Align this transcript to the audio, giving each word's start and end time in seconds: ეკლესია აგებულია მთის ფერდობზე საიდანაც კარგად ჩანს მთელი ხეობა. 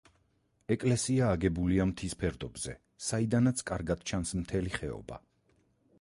ეკლესია 0.75 1.27
აგებულია 1.33 1.85
მთის 1.91 2.17
ფერდობზე 2.23 2.75
საიდანაც 3.09 3.65
კარგად 3.71 4.05
ჩანს 4.13 4.37
მთელი 4.45 4.77
ხეობა. 4.79 5.25